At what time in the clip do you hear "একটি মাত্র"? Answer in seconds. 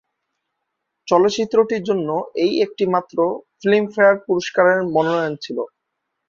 2.65-3.17